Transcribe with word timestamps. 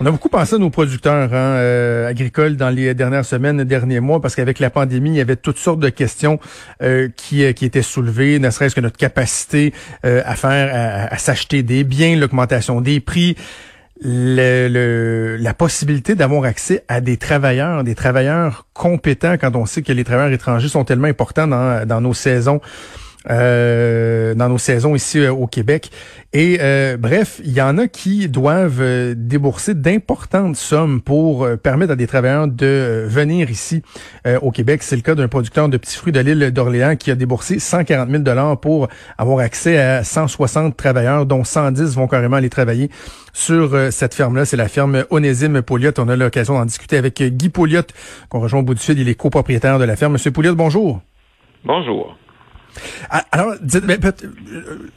On 0.00 0.06
a 0.06 0.12
beaucoup 0.12 0.28
pensé 0.28 0.54
à 0.54 0.58
nos 0.58 0.70
producteurs 0.70 1.34
hein, 1.34 1.56
euh, 1.56 2.08
agricoles 2.08 2.56
dans 2.56 2.70
les 2.70 2.94
dernières 2.94 3.24
semaines, 3.24 3.64
derniers 3.64 3.98
mois, 3.98 4.20
parce 4.20 4.36
qu'avec 4.36 4.60
la 4.60 4.70
pandémie, 4.70 5.10
il 5.10 5.16
y 5.16 5.20
avait 5.20 5.34
toutes 5.34 5.58
sortes 5.58 5.80
de 5.80 5.88
questions 5.88 6.38
euh, 6.82 7.08
qui, 7.16 7.42
euh, 7.42 7.52
qui 7.52 7.64
étaient 7.64 7.82
soulevées, 7.82 8.38
ne 8.38 8.48
serait-ce 8.50 8.76
que 8.76 8.80
notre 8.80 8.96
capacité 8.96 9.74
à 10.04 10.36
faire, 10.36 10.70
à, 10.72 11.12
à 11.12 11.18
s'acheter 11.18 11.64
des 11.64 11.82
biens, 11.82 12.16
l'augmentation 12.16 12.80
des 12.80 13.00
prix. 13.00 13.34
Le, 14.00 15.36
la 15.40 15.54
possibilité 15.54 16.14
d'avoir 16.14 16.44
accès 16.44 16.84
à 16.86 17.00
des 17.00 17.16
travailleurs, 17.16 17.82
des 17.82 17.96
travailleurs 17.96 18.66
compétents 18.72 19.36
quand 19.36 19.56
on 19.56 19.66
sait 19.66 19.82
que 19.82 19.92
les 19.92 20.04
travailleurs 20.04 20.32
étrangers 20.32 20.68
sont 20.68 20.84
tellement 20.84 21.08
importants 21.08 21.48
dans, 21.48 21.84
dans 21.84 22.00
nos 22.00 22.14
saisons 22.14 22.60
euh, 23.30 24.34
dans 24.34 24.48
nos 24.48 24.58
saisons 24.58 24.94
ici 24.94 25.20
euh, 25.20 25.32
au 25.32 25.46
Québec. 25.46 25.90
Et 26.32 26.58
euh, 26.60 26.96
bref, 26.96 27.40
il 27.44 27.52
y 27.52 27.60
en 27.60 27.78
a 27.78 27.86
qui 27.86 28.28
doivent 28.28 28.82
débourser 29.14 29.74
d'importantes 29.74 30.56
sommes 30.56 31.00
pour 31.00 31.48
permettre 31.62 31.92
à 31.92 31.96
des 31.96 32.06
travailleurs 32.06 32.48
de 32.48 33.06
venir 33.06 33.50
ici 33.50 33.82
au 34.42 34.50
Québec. 34.50 34.82
C'est 34.82 34.96
le 34.96 35.02
cas 35.02 35.14
d'un 35.14 35.28
producteur 35.28 35.70
de 35.70 35.76
petits 35.78 35.96
fruits 35.96 36.12
de 36.12 36.20
l'île 36.20 36.50
d'Orléans 36.50 36.96
qui 36.96 37.10
a 37.10 37.14
déboursé 37.14 37.58
140 37.58 38.10
000 38.10 38.22
dollars 38.22 38.60
pour 38.60 38.88
avoir 39.16 39.38
accès 39.38 39.78
à 39.78 40.04
160 40.04 40.76
travailleurs, 40.76 41.24
dont 41.24 41.44
110 41.44 41.94
vont 41.96 42.08
carrément 42.08 42.36
aller 42.36 42.50
travailler 42.50 42.90
sur 43.32 43.90
cette 43.90 44.14
ferme-là. 44.14 44.44
C'est 44.44 44.58
la 44.58 44.68
ferme 44.68 45.04
Onésime 45.08 45.62
Pouliot. 45.62 45.92
On 45.98 46.08
a 46.08 46.16
l'occasion 46.16 46.54
d'en 46.54 46.66
discuter 46.66 46.98
avec 46.98 47.22
Guy 47.22 47.48
Pouliot, 47.48 47.82
qu'on 48.28 48.40
rejoint 48.40 48.60
au 48.60 48.64
bout 48.64 48.74
du 48.74 48.82
fil. 48.82 48.98
Il 48.98 49.08
est 49.08 49.14
copropriétaire 49.14 49.78
de 49.78 49.84
la 49.84 49.96
ferme. 49.96 50.12
Monsieur 50.12 50.30
Pouliot, 50.30 50.54
bonjour. 50.54 51.00
Bonjour. 51.64 52.16
Ah, 53.10 53.24
alors, 53.32 53.54
ben, 53.84 53.98
euh, 54.04 54.10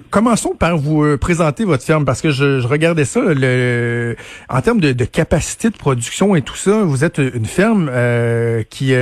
commençons 0.10 0.56
par 0.56 0.78
vous 0.78 1.04
euh, 1.04 1.18
présenter 1.18 1.64
votre 1.66 1.84
ferme 1.84 2.06
parce 2.06 2.22
que 2.22 2.30
je, 2.30 2.66
regardais 2.66 3.06
ça 3.06 3.22
le, 3.22 4.16
en 4.50 4.62
termes 4.62 4.80
de, 4.80 5.06
capacité 5.06 5.70
de 5.70 5.78
production 5.78 6.36
et 6.36 6.42
tout 6.42 6.56
ça. 6.56 6.84
Vous 6.84 7.04
êtes 7.04 7.20
une 7.20 7.46
ferme 7.46 7.90
euh, 7.92 8.64
qui, 8.64 8.94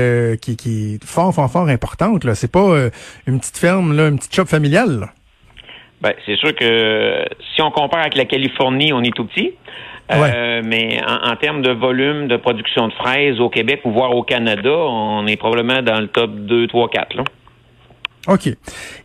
qui, 0.41 0.57
qui 0.57 0.95
est 0.95 1.03
fort, 1.03 1.33
fort, 1.33 1.49
fort 1.51 1.67
importante. 1.67 2.23
Là, 2.23 2.35
c'est 2.35 2.51
pas 2.51 2.89
une 3.27 3.39
petite 3.39 3.57
ferme, 3.57 3.95
là, 3.95 4.07
une 4.07 4.17
petite 4.17 4.35
shop 4.35 4.45
familiale. 4.45 5.09
Ben, 6.01 6.13
c'est 6.25 6.37
sûr 6.37 6.55
que 6.55 7.25
si 7.53 7.61
on 7.61 7.71
compare 7.71 8.01
avec 8.01 8.15
la 8.15 8.25
Californie, 8.25 8.93
on 8.93 9.01
est 9.01 9.15
tout 9.15 9.25
petit. 9.25 9.53
mais 10.09 11.01
en, 11.05 11.31
en, 11.31 11.35
termes 11.35 11.61
de 11.61 11.71
volume 11.71 12.27
de 12.27 12.37
production 12.37 12.87
de 12.87 12.93
fraises 12.93 13.39
au 13.39 13.49
Québec 13.49 13.81
ou 13.83 13.91
voire 13.91 14.15
au 14.15 14.23
Canada, 14.23 14.71
on 14.71 15.27
est 15.27 15.37
probablement 15.37 15.81
dans 15.81 15.99
le 15.99 16.07
top 16.07 16.31
2, 16.31 16.67
3, 16.67 16.89
4. 16.89 17.15
Là. 17.15 17.23
OK. 18.27 18.47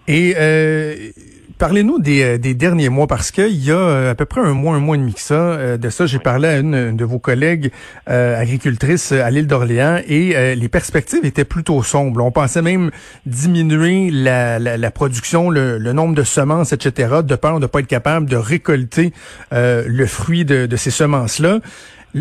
Et 0.09 0.35
euh, 0.37 1.11
parlez-nous 1.59 1.99
des, 1.99 2.23
euh, 2.23 2.39
des, 2.39 2.55
derniers 2.55 2.89
mois, 2.89 3.07
parce 3.07 3.31
qu'il 3.31 3.65
y 3.65 3.71
a 3.71 3.77
euh, 3.77 4.11
à 4.11 4.15
peu 4.15 4.25
près 4.25 4.41
un 4.41 4.53
mois, 4.53 4.75
un 4.75 4.81
mois 4.81 4.97
et 4.97 4.99
demi 4.99 5.15
que 5.15 5.21
ça, 5.21 5.77
de 5.77 5.91
ça, 5.91 6.07
j'ai 6.07 6.19
parlé 6.19 6.49
à 6.49 6.59
une, 6.59 6.97
de 6.97 7.05
vos 7.05 7.19
collègues 7.19 7.71
euh, 8.09 8.41
agricultrices 8.41 9.13
à 9.13 9.31
l'île 9.31 9.47
d'Orléans 9.47 10.01
et 10.07 10.55
les 10.55 10.69
perspectives 10.69 11.25
étaient 11.25 11.45
plutôt 11.45 11.83
sombres. 11.83 12.23
On 12.23 12.31
pensait 12.31 12.63
même 12.63 12.91
diminuer 13.27 14.11
la, 14.11 14.59
la, 14.59 14.77
la 14.77 14.91
production, 14.91 15.51
le, 15.51 15.79
le, 15.79 15.93
nombre 15.93 16.15
de 16.15 16.23
semences, 16.23 16.73
etc., 16.73 17.21
de 17.25 17.35
peur 17.37 17.55
de 17.55 17.61
ne 17.61 17.67
pas 17.67 17.81
être 17.81 17.87
capable 17.87 18.27
de 18.27 18.37
récolter 18.37 19.13
le 19.53 20.07
fruit 20.07 20.45
de, 20.45 20.67
de 20.67 20.77
ces 20.77 20.91
semences-là. 20.91 21.61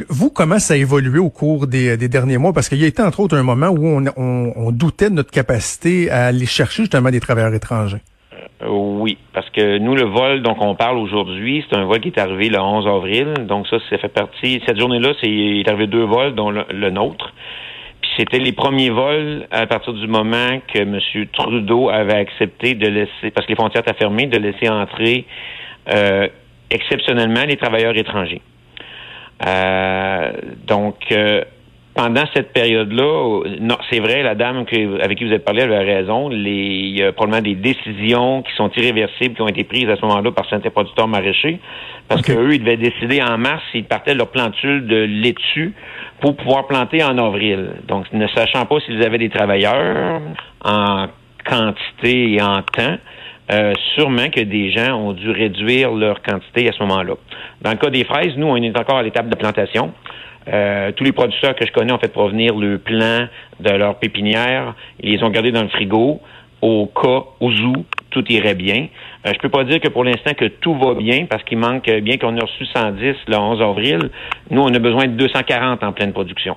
Vous, 0.09 0.31
comment 0.31 0.57
ça 0.57 0.73
a 0.73 0.77
évolué 0.77 1.19
au 1.19 1.29
cours 1.29 1.67
des, 1.67 1.97
derniers 1.97 2.39
mois? 2.39 2.51
Parce 2.51 2.67
qu'il 2.67 2.79
y 2.79 2.83
a 2.83 2.87
été, 2.87 3.03
entre 3.03 3.19
autres, 3.19 3.37
un 3.37 3.43
moment 3.43 3.67
où 3.67 3.85
on, 4.17 4.71
doutait 4.71 5.09
de 5.11 5.15
notre 5.15 5.29
capacité 5.29 6.09
à 6.09 6.27
aller 6.27 6.47
chercher 6.47 6.83
justement 6.83 7.11
des 7.11 7.19
travailleurs 7.19 7.53
étrangers. 7.53 8.01
Euh, 8.63 8.69
oui, 8.69 9.19
parce 9.33 9.47
que 9.51 9.77
nous, 9.77 9.93
le 9.95 10.05
vol 10.05 10.41
dont 10.41 10.55
on 10.59 10.73
parle 10.73 10.97
aujourd'hui, 10.97 11.63
c'est 11.69 11.77
un 11.77 11.85
vol 11.85 11.99
qui 11.99 12.07
est 12.07 12.19
arrivé 12.19 12.49
le 12.49 12.59
11 12.59 12.87
avril. 12.87 13.33
Donc 13.47 13.67
ça, 13.67 13.77
ça 13.87 13.99
fait 13.99 14.07
partie. 14.07 14.63
Cette 14.65 14.79
journée-là, 14.79 15.13
c'est 15.21 15.29
est 15.29 15.67
arrivé 15.67 15.85
deux 15.85 16.05
vols, 16.05 16.33
dont 16.33 16.49
le, 16.49 16.89
nôtre. 16.89 17.31
Puis 18.01 18.09
c'était 18.17 18.39
les 18.39 18.51
premiers 18.51 18.89
vols 18.89 19.45
à 19.51 19.67
partir 19.67 19.93
du 19.93 20.07
moment 20.07 20.59
que 20.73 20.79
M. 20.79 20.99
Trudeau 21.33 21.89
avait 21.89 22.15
accepté 22.15 22.73
de 22.73 22.87
laisser, 22.87 23.29
parce 23.31 23.45
que 23.45 23.51
les 23.51 23.57
frontières 23.57 23.83
étaient 23.87 23.97
fermées, 23.97 24.25
de 24.25 24.39
laisser 24.39 24.69
entrer 24.69 25.25
euh, 25.93 26.27
exceptionnellement 26.71 27.43
les 27.47 27.57
travailleurs 27.57 27.95
étrangers. 27.95 28.41
Euh, 29.45 30.31
donc, 30.67 30.95
euh, 31.11 31.43
pendant 31.95 32.23
cette 32.33 32.53
période-là, 32.53 33.41
non, 33.59 33.77
c'est 33.91 33.99
vrai, 33.99 34.23
la 34.23 34.33
dame 34.33 34.57
avec 34.57 35.17
qui 35.17 35.25
vous 35.25 35.31
avez 35.31 35.39
parlé 35.39 35.61
avait 35.61 35.77
raison. 35.77 36.27
Les, 36.29 36.51
il 36.51 36.97
y 36.97 37.03
a 37.03 37.11
probablement 37.11 37.43
des 37.43 37.55
décisions 37.55 38.41
qui 38.41 38.51
sont 38.55 38.71
irréversibles 38.75 39.35
qui 39.35 39.41
ont 39.41 39.47
été 39.47 39.63
prises 39.63 39.89
à 39.89 39.95
ce 39.95 40.01
moment-là 40.05 40.31
par 40.31 40.49
certains 40.49 40.71
producteurs 40.71 41.07
maraîchers, 41.07 41.59
parce 42.07 42.23
qu'eux, 42.23 42.53
ils 42.53 42.59
devaient 42.59 42.77
décider 42.77 43.21
en 43.21 43.37
mars 43.37 43.61
s'ils 43.71 43.85
partaient 43.85 44.15
leur 44.15 44.29
plantule 44.29 44.87
de 44.87 45.03
laitue 45.03 45.73
pour 46.19 46.35
pouvoir 46.35 46.65
planter 46.65 47.03
en 47.03 47.17
avril. 47.17 47.73
Donc, 47.87 48.11
ne 48.11 48.27
sachant 48.27 48.65
pas 48.65 48.79
s'ils 48.79 49.03
avaient 49.03 49.19
des 49.19 49.29
travailleurs 49.29 50.21
en 50.65 51.07
quantité 51.45 52.33
et 52.33 52.41
en 52.41 52.61
temps, 52.63 52.97
euh, 53.51 53.73
sûrement 53.95 54.29
que 54.29 54.41
des 54.41 54.71
gens 54.71 54.95
ont 54.95 55.13
dû 55.13 55.29
réduire 55.29 55.91
leur 55.91 56.21
quantité 56.21 56.69
à 56.69 56.71
ce 56.71 56.81
moment-là. 56.83 57.15
Dans 57.61 57.71
le 57.71 57.77
cas 57.77 57.89
des 57.89 58.03
fraises, 58.03 58.33
nous, 58.37 58.47
on 58.47 58.55
est 58.55 58.77
encore 58.77 58.97
à 58.97 59.03
l'étape 59.03 59.27
de 59.27 59.35
plantation. 59.35 59.91
Euh, 60.47 60.91
tous 60.93 61.03
les 61.03 61.11
producteurs 61.11 61.55
que 61.55 61.65
je 61.65 61.71
connais 61.71 61.91
ont 61.91 61.97
fait 61.97 62.11
provenir 62.11 62.55
le 62.55 62.77
plan 62.77 63.27
de 63.59 63.69
leur 63.71 63.95
pépinière. 63.99 64.75
Ils 65.01 65.11
les 65.11 65.23
ont 65.23 65.29
gardés 65.29 65.51
dans 65.51 65.63
le 65.63 65.69
frigo 65.69 66.21
au 66.61 66.85
cas 66.85 67.23
où 67.41 67.51
tout 68.09 68.23
irait 68.31 68.55
bien. 68.55 68.87
Euh, 69.25 69.31
je 69.33 69.39
peux 69.39 69.49
pas 69.49 69.65
dire 69.65 69.81
que 69.81 69.89
pour 69.89 70.05
l'instant 70.05 70.33
que 70.33 70.45
tout 70.45 70.75
va 70.75 70.93
bien 70.93 71.25
parce 71.25 71.43
qu'il 71.43 71.57
manque, 71.57 71.89
bien 71.89 72.17
qu'on 72.17 72.37
ait 72.37 72.41
reçu 72.41 72.65
110 72.65 73.15
le 73.27 73.35
11 73.35 73.61
avril, 73.61 74.09
nous, 74.51 74.61
on 74.61 74.73
a 74.73 74.79
besoin 74.79 75.07
de 75.07 75.13
240 75.13 75.83
en 75.83 75.91
pleine 75.91 76.13
production. 76.13 76.55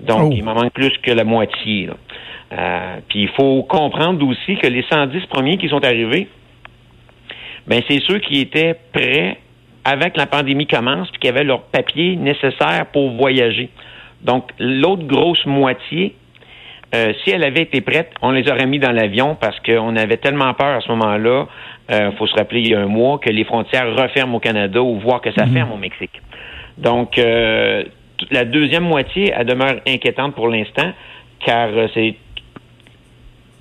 Donc, 0.00 0.30
oh. 0.32 0.34
il 0.34 0.44
m'en 0.44 0.54
manque 0.54 0.72
plus 0.72 0.96
que 1.02 1.10
la 1.10 1.24
moitié. 1.24 1.90
Euh, 2.52 2.96
puis 3.08 3.22
il 3.22 3.28
faut 3.28 3.62
comprendre 3.64 4.26
aussi 4.26 4.56
que 4.56 4.66
les 4.66 4.84
110 4.88 5.26
premiers 5.26 5.58
qui 5.58 5.68
sont 5.68 5.84
arrivés, 5.84 6.28
ben 7.66 7.82
c'est 7.88 8.00
ceux 8.06 8.18
qui 8.18 8.40
étaient 8.40 8.74
prêts 8.92 9.38
avant 9.84 10.10
que 10.10 10.18
la 10.18 10.26
pandémie 10.26 10.66
commence, 10.66 11.10
puis 11.10 11.20
qui 11.20 11.28
avaient 11.28 11.44
leurs 11.44 11.62
papiers 11.62 12.16
nécessaires 12.16 12.86
pour 12.92 13.10
voyager. 13.12 13.70
Donc 14.22 14.50
l'autre 14.58 15.04
grosse 15.06 15.44
moitié, 15.46 16.14
euh, 16.94 17.12
si 17.22 17.30
elle 17.30 17.44
avait 17.44 17.62
été 17.62 17.80
prête, 17.82 18.10
on 18.22 18.30
les 18.30 18.50
aurait 18.50 18.66
mis 18.66 18.78
dans 18.78 18.92
l'avion 18.92 19.36
parce 19.38 19.58
qu'on 19.60 19.94
avait 19.96 20.16
tellement 20.16 20.54
peur 20.54 20.78
à 20.78 20.80
ce 20.80 20.88
moment-là, 20.92 21.46
il 21.90 21.94
euh, 21.94 22.12
faut 22.12 22.26
se 22.26 22.34
rappeler 22.34 22.60
il 22.60 22.68
y 22.70 22.74
a 22.74 22.80
un 22.80 22.86
mois, 22.86 23.18
que 23.18 23.30
les 23.30 23.44
frontières 23.44 23.94
referment 23.94 24.36
au 24.36 24.40
Canada 24.40 24.80
ou 24.80 24.98
voir 24.98 25.20
que 25.20 25.30
ça 25.32 25.44
mhm. 25.44 25.52
ferme 25.52 25.72
au 25.72 25.76
Mexique. 25.76 26.20
Donc, 26.78 27.18
la 28.30 28.44
deuxième 28.44 28.84
moitié, 28.84 29.32
elle 29.36 29.46
demeure 29.46 29.76
inquiétante 29.86 30.34
pour 30.34 30.48
l'instant, 30.48 30.92
car 31.44 31.70
c'est 31.94 32.16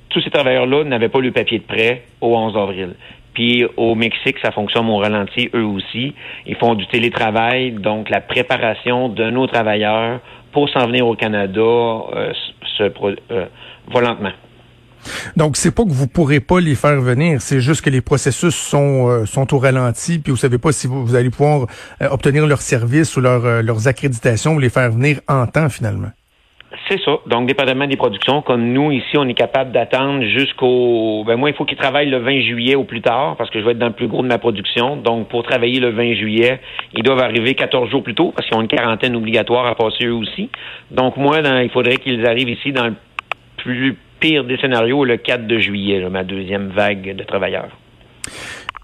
tous 0.09 0.22
ces 0.22 0.29
travailleurs-là 0.29 0.84
n'avaient 0.84 1.09
pas 1.09 1.19
le 1.19 1.31
papier 1.31 1.59
de 1.59 1.63
prêt 1.63 2.03
au 2.22 2.35
11 2.35 2.57
avril. 2.57 2.95
Puis 3.34 3.66
au 3.78 3.94
Mexique, 3.94 4.38
ça 4.41 4.51
fonctionne 4.51 4.90
au 4.90 4.97
ralenti, 4.97 5.50
eux 5.53 5.66
aussi. 5.66 6.16
Ils 6.47 6.56
font 6.56 6.73
du 6.73 6.88
télétravail, 6.88 7.72
donc 7.72 8.09
la 8.09 8.19
préparation 8.19 9.09
de 9.09 9.29
nos 9.29 9.45
travailleurs 9.45 10.19
pour 10.51 10.69
s'en 10.69 10.88
venir 10.88 11.06
au 11.06 11.15
Canada 11.15 11.62
euh, 11.62 12.33
se 12.77 12.83
euh, 12.83 13.45
volantement. 13.88 14.31
Donc 15.36 15.57
c'est 15.57 15.74
pas 15.74 15.83
que 15.83 15.92
vous 15.92 16.07
pourrez 16.07 16.39
pas 16.39 16.59
les 16.59 16.75
faire 16.75 17.01
venir, 17.01 17.42
c'est 17.42 17.62
juste 17.62 17.81
que 17.81 17.89
les 17.89 18.01
processus 18.01 18.56
sont 18.56 19.07
euh, 19.09 19.25
sont 19.25 19.54
au 19.54 19.59
ralenti, 19.59 20.19
puis 20.19 20.31
vous 20.31 20.38
savez 20.38 20.57
pas 20.57 20.71
si 20.71 20.88
vous, 20.88 21.15
allez 21.15 21.30
pouvoir 21.30 21.68
euh, 22.01 22.09
obtenir 22.09 22.45
leurs 22.48 22.62
services 22.62 23.15
ou 23.18 23.21
leurs 23.21 23.88
accréditations 23.88 24.56
ou 24.56 24.59
les 24.59 24.69
faire 24.69 24.92
venir 24.92 25.19
en 25.27 25.45
temps 25.48 25.69
finalement. 25.69 26.12
C'est 26.89 27.00
ça. 27.01 27.18
Donc, 27.27 27.48
dépendamment 27.48 27.88
des 27.88 27.95
productions, 27.95 28.42
comme 28.42 28.71
nous, 28.71 28.92
ici, 28.92 29.18
on 29.18 29.27
est 29.27 29.33
capable 29.33 29.71
d'attendre 29.71 30.24
jusqu'au... 30.24 31.24
Ben 31.25 31.36
moi, 31.36 31.50
il 31.50 31.56
faut 31.56 31.65
qu'ils 31.65 31.77
travaillent 31.77 32.10
le 32.10 32.19
20 32.19 32.42
juillet 32.42 32.75
au 32.75 32.83
plus 32.83 33.01
tard, 33.01 33.36
parce 33.38 33.50
que 33.50 33.60
je 33.60 33.65
vais 33.65 33.71
être 33.71 33.80
dans 33.80 33.88
le 33.88 33.94
plus 33.94 34.07
gros 34.07 34.21
de 34.21 34.27
ma 34.27 34.38
production. 34.38 34.95
Donc, 34.95 35.30
pour 35.30 35.44
travailler 35.44 35.80
le 35.80 35.89
20 35.89 36.13
juillet, 36.13 36.60
ils 36.94 37.03
doivent 37.03 37.19
arriver 37.19 37.56
14 37.56 37.89
jours 37.89 38.03
plus 38.03 38.15
tôt, 38.15 38.33
parce 38.36 38.48
qu'ils 38.48 38.57
ont 38.57 38.62
une 38.62 38.68
quarantaine 38.68 39.15
obligatoire 39.15 39.65
à 39.65 39.75
passer 39.75 40.06
eux 40.06 40.13
aussi. 40.13 40.50
Donc, 40.92 41.18
moi, 41.18 41.39
il 41.39 41.69
faudrait 41.69 41.98
qu'ils 41.98 42.25
arrivent 42.25 42.50
ici 42.50 42.71
dans 42.71 42.88
le 42.88 42.95
plus 43.57 43.98
pire 44.19 44.44
des 44.44 44.58
scénarios, 44.58 45.06
le 45.06 45.18
4 45.18 45.48
de 45.48 45.60
juillet, 45.60 46.08
ma 46.10 46.24
deuxième 46.24 46.69
vague 46.69 47.16
de 47.16 47.24
travailleurs. 47.24 47.69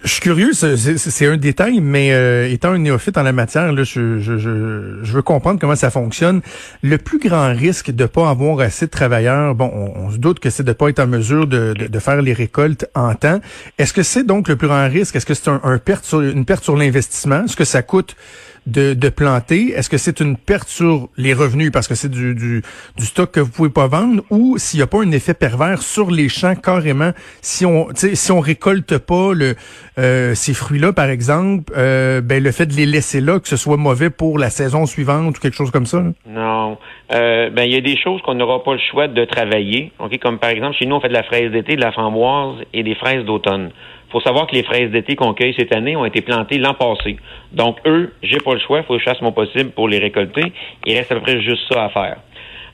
Je 0.03 0.09
suis 0.09 0.21
curieux, 0.21 0.51
c'est 0.51 1.25
un 1.27 1.37
détail, 1.37 1.79
mais 1.79 2.11
euh, 2.11 2.51
étant 2.51 2.71
un 2.71 2.77
néophyte 2.77 3.17
en 3.17 3.23
la 3.23 3.31
matière, 3.31 3.71
là, 3.71 3.85
je, 3.85 4.19
je, 4.19 4.37
je, 4.37 4.99
je, 5.01 5.13
veux 5.13 5.21
comprendre 5.21 5.61
comment 5.61 5.77
ça 5.77 5.91
fonctionne. 5.91 6.41
Le 6.81 6.97
plus 6.97 7.19
grand 7.19 7.53
risque 7.55 7.89
de 7.89 8.05
pas 8.05 8.29
avoir 8.29 8.59
assez 8.59 8.87
de 8.87 8.91
travailleurs, 8.91 9.55
bon, 9.55 9.71
on, 9.73 10.11
se 10.11 10.17
doute 10.17 10.41
que 10.41 10.49
c'est 10.49 10.63
de 10.63 10.73
pas 10.73 10.89
être 10.89 10.99
en 10.99 11.07
mesure 11.07 11.47
de, 11.47 11.73
de, 11.73 11.87
de 11.87 11.99
faire 11.99 12.21
les 12.21 12.33
récoltes 12.33 12.85
en 12.95 13.15
temps. 13.15 13.39
Est-ce 13.77 13.93
que 13.93 14.03
c'est 14.03 14.25
donc 14.25 14.49
le 14.49 14.57
plus 14.57 14.67
grand 14.67 14.89
risque? 14.89 15.15
Est-ce 15.15 15.25
que 15.25 15.33
c'est 15.33 15.49
un, 15.49 15.61
un 15.63 15.77
perte 15.77 16.03
sur, 16.03 16.19
une 16.19 16.43
perte 16.43 16.65
sur 16.65 16.75
l'investissement? 16.75 17.45
Est-ce 17.45 17.55
que 17.55 17.63
ça 17.63 17.81
coûte 17.81 18.17
de, 18.65 18.93
de 18.93 19.09
planter? 19.09 19.71
Est-ce 19.71 19.89
que 19.89 19.97
c'est 19.97 20.19
une 20.19 20.37
perte 20.37 20.67
sur 20.67 21.09
les 21.17 21.33
revenus 21.33 21.71
parce 21.71 21.87
que 21.87 21.95
c'est 21.95 22.09
du, 22.09 22.35
du, 22.35 22.61
stock 22.99 23.31
que 23.31 23.39
vous 23.39 23.51
pouvez 23.51 23.69
pas 23.69 23.87
vendre 23.87 24.23
ou 24.29 24.57
s'il 24.57 24.79
n'y 24.79 24.83
a 24.83 24.87
pas 24.87 25.01
un 25.01 25.11
effet 25.11 25.33
pervers 25.33 25.81
sur 25.81 26.11
les 26.11 26.29
champs 26.29 26.55
carrément? 26.55 27.11
Si 27.41 27.65
on 27.65 27.87
si 27.93 28.31
on 28.31 28.39
récolte 28.39 28.97
pas 28.97 29.33
le 29.33 29.55
euh, 29.97 30.33
ces 30.35 30.53
fruits-là 30.53 30.93
par 30.93 31.09
exemple, 31.09 31.73
euh, 31.75 32.21
ben 32.21 32.41
le 32.41 32.51
fait 32.51 32.65
de 32.65 32.73
les 32.73 32.85
laisser 32.85 33.21
là 33.21 33.39
que 33.39 33.47
ce 33.47 33.57
soit 33.57 33.77
mauvais 33.77 34.09
pour 34.09 34.37
la 34.37 34.49
saison 34.49 34.85
suivante 34.85 35.37
ou 35.37 35.41
quelque 35.41 35.57
chose 35.57 35.71
comme 35.71 35.85
ça? 35.85 36.03
Non. 36.27 36.77
Euh, 37.13 37.49
ben 37.49 37.63
il 37.63 37.73
y 37.73 37.77
a 37.77 37.81
des 37.81 37.97
choses 37.97 38.21
qu'on 38.21 38.35
n'aura 38.35 38.63
pas 38.63 38.73
le 38.73 38.79
choix 38.91 39.07
de 39.07 39.25
travailler. 39.25 39.91
Comme 40.21 40.37
par 40.37 40.51
exemple 40.51 40.75
chez 40.77 40.85
nous 40.85 40.95
on 40.95 41.01
fait 41.01 41.09
de 41.09 41.13
la 41.13 41.23
fraise 41.23 41.51
d'été, 41.51 41.75
de 41.75 41.81
la 41.81 41.91
framboise 41.91 42.57
et 42.73 42.83
des 42.83 42.95
fraises 42.95 43.25
d'automne 43.25 43.71
faut 44.13 44.21
savoir 44.21 44.45
que 44.45 44.55
les 44.55 44.63
fraises 44.63 44.91
d'été 44.91 45.15
qu'on 45.15 45.33
cueille 45.33 45.55
cette 45.57 45.75
année 45.75 45.95
ont 45.95 46.05
été 46.05 46.21
plantées 46.21 46.59
l'an 46.59 46.75
passé. 46.75 47.17
Donc, 47.51 47.79
eux, 47.87 48.13
j'ai 48.21 48.37
pas 48.37 48.53
le 48.53 48.59
choix, 48.59 48.79
il 48.79 48.83
faut 48.85 48.93
que 48.93 48.99
je 48.99 49.05
fasse 49.05 49.21
mon 49.21 49.31
possible 49.31 49.71
pour 49.71 49.87
les 49.87 49.97
récolter. 49.97 50.53
Il 50.85 50.95
reste 50.95 51.11
à 51.11 51.15
peu 51.15 51.21
près 51.21 51.41
juste 51.41 51.63
ça 51.67 51.85
à 51.85 51.89
faire. 51.89 52.17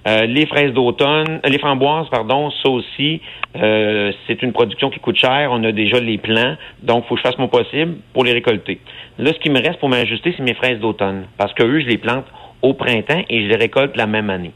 Euh, 0.08 0.26
les 0.26 0.46
fraises 0.46 0.74
d'automne, 0.74 1.40
euh, 1.46 1.50
les 1.50 1.60
framboises, 1.60 2.10
pardon, 2.10 2.52
ça 2.52 2.70
aussi, 2.70 3.22
euh, 3.58 4.12
c'est 4.28 4.42
une 4.44 4.54
production 4.54 4.90
qui 4.90 5.00
coûte 5.00 5.18
cher. 5.18 5.50
On 5.52 5.64
a 5.64 5.72
déjà 5.72 6.00
les 6.00 6.18
plants, 6.18 6.56
donc 6.84 7.06
faut 7.06 7.16
que 7.16 7.22
je 7.22 7.28
fasse 7.28 7.38
mon 7.38 7.48
possible 7.48 7.96
pour 8.14 8.24
les 8.24 8.34
récolter. 8.34 8.80
Là, 9.18 9.32
ce 9.34 9.40
qui 9.40 9.50
me 9.50 9.62
reste 9.62 9.80
pour 9.80 9.90
m'ajuster, 9.90 10.34
c'est 10.36 10.44
mes 10.44 10.54
fraises 10.54 10.80
d'automne, 10.80 11.26
parce 11.38 11.54
que 11.54 11.64
eux, 11.64 11.80
je 11.82 11.88
les 11.88 11.98
plante 11.98 12.26
au 12.62 12.74
printemps 12.74 13.24
et 13.30 13.44
je 13.44 13.48
les 13.48 13.56
récolte 13.56 13.96
la 13.96 14.08
même 14.08 14.30
année. 14.30 14.52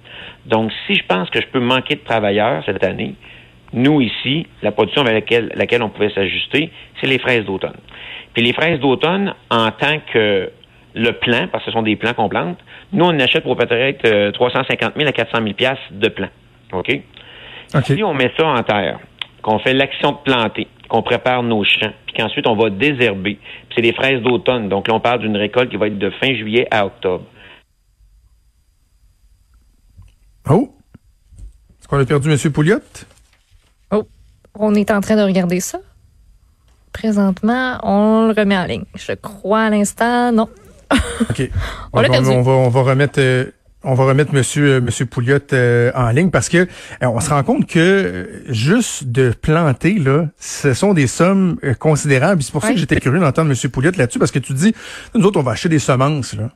Donc, 0.46 0.72
si 0.88 0.96
je 0.96 1.06
pense 1.06 1.30
que 1.30 1.42
je 1.42 1.48
peux 1.48 1.60
manquer 1.62 1.96
de 1.96 2.04
travailleurs 2.04 2.64
cette 2.66 2.84
année, 2.84 3.16
nous, 3.74 4.02
ici, 4.02 4.48
la 4.62 4.72
production 4.72 5.02
avec 5.02 5.30
laquelle, 5.30 5.82
on 5.82 5.90
pouvait 5.90 6.12
s'ajuster, 6.12 6.72
c'est 7.02 7.08
les 7.08 7.20
fraises 7.20 7.46
d'automne. 7.46 7.78
Puis 8.34 8.44
les 8.44 8.54
fraises 8.54 8.80
d'automne, 8.80 9.34
en 9.50 9.72
tant 9.72 10.00
que 10.12 10.52
le 10.96 11.12
plant, 11.14 11.48
parce 11.52 11.64
que 11.66 11.72
ce 11.72 11.76
sont 11.76 11.82
des 11.82 11.96
plants 11.96 12.14
qu'on 12.14 12.30
plante, 12.30 12.60
nous, 12.92 13.06
on 13.06 13.20
achète 13.20 13.44
pour 13.44 13.58
peut-être 13.58 14.32
350 14.32 14.94
000 14.96 15.08
à 15.08 15.12
400 15.12 15.38
000 15.42 15.54
pièces 15.54 15.78
de 15.92 16.08
plants. 16.08 16.30
OK? 16.72 17.02
Si 17.86 18.04
on 18.04 18.14
met 18.14 18.32
ça 18.38 18.46
en 18.48 18.62
terre, 18.62 19.00
qu'on 19.42 19.60
fait 19.60 19.74
l'action 19.74 20.12
de 20.12 20.18
planter, 20.24 20.68
qu'on 20.88 21.02
prépare 21.02 21.42
nos 21.42 21.64
champs, 21.64 21.94
puis 22.06 22.16
qu'ensuite 22.16 22.48
on 22.48 22.56
va 22.56 22.70
désherber, 22.70 23.40
puis 23.42 23.76
c'est 23.76 23.82
des 23.82 23.94
fraises 23.94 24.22
d'automne. 24.22 24.70
Donc 24.70 24.88
là, 24.88 24.94
on 24.94 25.00
parle 25.00 25.20
d'une 25.20 25.36
récolte 25.38 25.70
qui 25.70 25.78
va 25.78 25.88
être 25.88 25.98
de 25.98 26.12
fin 26.12 26.34
juillet 26.36 26.68
à 26.70 26.86
octobre. 26.86 27.26
Oh! 30.50 30.70
Est-ce 31.80 31.88
qu'on 31.88 32.00
a 32.00 32.06
perdu 32.06 32.32
M. 32.32 32.52
Pouliot? 32.52 32.80
On 34.58 34.76
est 34.76 34.92
en 34.92 35.02
train 35.02 35.16
de 35.16 35.22
regarder 35.22 35.60
ça. 35.60 35.80
Présentement, 36.92 37.80
on 37.84 38.28
le 38.28 38.34
remet 38.40 38.58
en 38.58 38.66
ligne. 38.66 38.86
Je 38.96 39.14
crois 39.14 39.64
à 39.64 39.70
l'instant, 39.70 40.32
non. 40.32 40.48
OK. 41.30 41.50
on, 41.92 42.02
va, 42.02 42.52
on, 42.52 42.70
va, 42.70 42.82
remettre... 42.82 43.20
Euh, 43.20 43.46
on 43.84 43.96
va 43.96 44.06
remettre 44.06 44.34
Monsieur 44.34 44.80
Monsieur 44.80 45.06
Pouliot 45.06 45.40
euh, 45.52 45.92
en 45.96 46.10
ligne 46.12 46.30
parce 46.30 46.48
que 46.48 46.58
euh, 46.58 46.68
on 47.02 47.20
se 47.20 47.32
rend 47.32 47.44
compte 47.44 47.68
que 47.68 48.44
juste 48.48 49.06
de 49.06 49.32
planter 49.32 49.96
là, 49.96 50.28
ce 50.40 50.74
sont 50.74 50.94
des 50.94 51.08
sommes 51.08 51.58
considérables. 51.80 52.42
C'est 52.44 52.52
pour 52.52 52.62
ça 52.62 52.72
que 52.72 52.80
j'étais 52.80 53.00
curieux 53.00 53.20
d'entendre 53.20 53.50
Monsieur 53.50 53.68
Pouliot 53.70 53.92
là-dessus 53.98 54.20
parce 54.20 54.32
que 54.32 54.40
tu 54.40 54.54
dis 54.54 54.74
nous 55.16 55.26
autres 55.26 55.40
on 55.40 55.44
va 55.44 55.52
acheter 55.54 55.68
des 55.68 55.80
semences 55.80 56.34
là. 56.34 56.50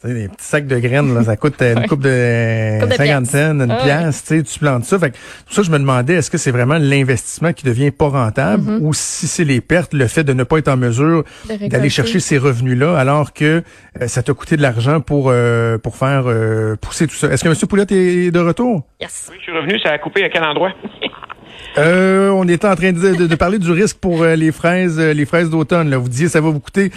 Tu 0.00 0.06
sais, 0.06 0.14
des 0.14 0.28
petits 0.28 0.44
sacs 0.44 0.68
de 0.68 0.78
graines, 0.78 1.12
là, 1.12 1.24
ça 1.24 1.36
coûte 1.36 1.60
une 1.60 1.88
coupe 1.88 2.02
de 2.02 2.78
cinquantaine, 2.92 3.62
une 3.62 3.76
pièce, 3.78 4.22
tu 4.22 4.36
sais, 4.36 4.42
tu 4.44 4.58
plantes 4.60 4.84
ça. 4.84 4.96
Fait 4.96 5.10
que, 5.10 5.16
pour 5.44 5.54
ça, 5.54 5.62
je 5.62 5.72
me 5.72 5.78
demandais, 5.80 6.14
est-ce 6.14 6.30
que 6.30 6.38
c'est 6.38 6.52
vraiment 6.52 6.78
l'investissement 6.78 7.52
qui 7.52 7.64
devient 7.64 7.90
pas 7.90 8.08
rentable 8.08 8.62
mm-hmm. 8.62 8.82
ou 8.82 8.94
si 8.94 9.26
c'est 9.26 9.42
les 9.42 9.60
pertes, 9.60 9.94
le 9.94 10.06
fait 10.06 10.22
de 10.22 10.32
ne 10.32 10.44
pas 10.44 10.58
être 10.58 10.68
en 10.68 10.76
mesure 10.76 11.24
d'aller 11.48 11.90
chercher 11.90 12.20
ces 12.20 12.38
revenus-là 12.38 12.96
alors 12.96 13.32
que 13.32 13.64
euh, 14.00 14.06
ça 14.06 14.22
t'a 14.22 14.34
coûté 14.34 14.56
de 14.56 14.62
l'argent 14.62 15.00
pour 15.00 15.30
euh, 15.30 15.78
pour 15.78 15.96
faire 15.96 16.24
euh, 16.26 16.76
pousser 16.76 17.08
tout 17.08 17.16
ça. 17.16 17.28
Est-ce 17.32 17.42
que 17.42 17.48
M. 17.48 17.54
Poulet 17.68 17.86
est 17.90 18.30
de 18.30 18.38
retour? 18.38 18.84
Yes. 19.00 19.28
Oui, 19.32 19.36
je 19.38 19.42
suis 19.44 19.52
revenu. 19.52 19.80
Ça 19.80 19.90
a 19.90 19.98
coupé 19.98 20.22
à 20.22 20.28
quel 20.28 20.44
endroit? 20.44 20.72
Euh, 21.76 22.30
on 22.30 22.48
était 22.48 22.66
en 22.66 22.74
train 22.74 22.92
de, 22.92 23.34
parler 23.36 23.58
du 23.58 23.70
risque 23.70 24.00
pour 24.00 24.22
euh, 24.22 24.34
les 24.34 24.52
fraises, 24.52 24.98
euh, 24.98 25.12
les 25.12 25.26
fraises 25.26 25.50
d'automne. 25.50 25.94
Vous 25.94 26.08
disiez 26.08 26.28
ça 26.28 26.40
va 26.40 26.50
vous 26.50 26.60
coûter 26.60 26.90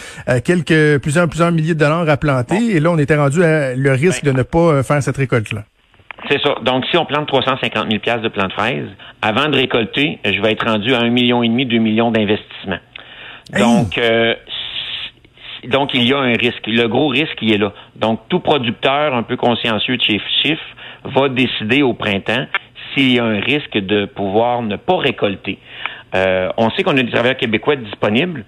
quelques 0.43 1.01
plusieurs 1.01 1.27
plusieurs 1.27 1.51
milliers 1.51 1.73
de 1.73 1.79
dollars 1.79 2.09
à 2.09 2.17
planter, 2.17 2.75
et 2.75 2.79
là 2.79 2.89
on 2.91 2.97
était 2.97 3.15
rendu 3.15 3.43
à 3.43 3.75
le 3.75 3.91
risque 3.91 4.23
de 4.23 4.31
ne 4.31 4.43
pas 4.43 4.83
faire 4.83 5.01
cette 5.03 5.17
récolte 5.17 5.51
là. 5.51 5.63
C'est 6.29 6.39
ça. 6.41 6.55
Donc, 6.63 6.85
si 6.91 6.97
on 6.97 7.05
plante 7.05 7.27
350 7.27 7.89
000 7.89 7.99
pièces 7.99 8.21
de 8.21 8.27
plants 8.27 8.47
de 8.47 8.53
fraises, 8.53 8.87
avant 9.23 9.49
de 9.49 9.55
récolter, 9.55 10.19
je 10.23 10.39
vais 10.39 10.51
être 10.51 10.67
rendu 10.67 10.93
à 10.93 10.99
un 10.99 11.09
million 11.09 11.41
et 11.41 11.47
demi, 11.47 11.65
deux 11.65 11.79
millions 11.79 12.11
d'investissements. 12.11 12.77
Donc, 13.57 13.99
donc 15.67 15.93
il 15.95 16.07
y 16.07 16.13
a 16.13 16.19
un 16.19 16.33
risque. 16.33 16.67
Le 16.67 16.85
gros 16.87 17.07
risque, 17.07 17.37
il 17.41 17.53
est 17.53 17.57
là. 17.57 17.73
Donc, 17.95 18.19
tout 18.29 18.39
producteur 18.39 19.15
un 19.15 19.23
peu 19.23 19.35
consciencieux 19.35 19.97
de 19.97 20.03
chiffres 20.03 20.61
va 21.05 21.27
décider 21.29 21.81
au 21.81 21.93
printemps 21.95 22.45
s'il 22.93 23.13
y 23.13 23.19
a 23.19 23.25
un 23.25 23.39
risque 23.39 23.77
de 23.77 24.05
pouvoir 24.05 24.61
ne 24.61 24.75
pas 24.75 24.97
récolter. 24.97 25.57
Euh, 26.15 26.49
on 26.57 26.69
sait 26.71 26.83
qu'on 26.83 26.97
a 26.97 27.03
des 27.03 27.11
travailleurs 27.11 27.37
québécois 27.37 27.75
disponibles, 27.75 28.45